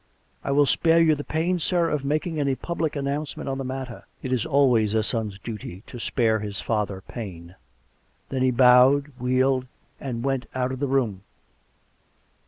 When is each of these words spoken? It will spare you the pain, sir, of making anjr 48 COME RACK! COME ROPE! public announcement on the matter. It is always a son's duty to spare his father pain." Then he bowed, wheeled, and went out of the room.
It 0.43 0.53
will 0.55 0.65
spare 0.65 0.99
you 0.99 1.13
the 1.13 1.23
pain, 1.23 1.59
sir, 1.59 1.87
of 1.91 2.03
making 2.03 2.33
anjr 2.33 2.37
48 2.37 2.41
COME 2.41 2.47
RACK! 2.47 2.47
COME 2.47 2.49
ROPE! 2.49 2.67
public 2.69 2.95
announcement 2.95 3.49
on 3.49 3.57
the 3.59 3.63
matter. 3.63 4.07
It 4.23 4.33
is 4.33 4.47
always 4.47 4.93
a 4.95 5.03
son's 5.03 5.37
duty 5.37 5.83
to 5.85 5.99
spare 5.99 6.39
his 6.39 6.59
father 6.59 7.01
pain." 7.07 7.53
Then 8.29 8.41
he 8.41 8.49
bowed, 8.49 9.11
wheeled, 9.19 9.67
and 9.99 10.23
went 10.23 10.47
out 10.55 10.71
of 10.71 10.79
the 10.79 10.87
room. 10.87 11.21